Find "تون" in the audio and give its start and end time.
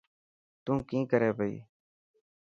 0.63-0.77